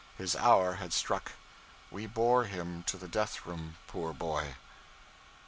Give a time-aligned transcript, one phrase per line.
[0.17, 1.33] His hour had struck;
[1.91, 4.55] we bore him to the death room, poor boy.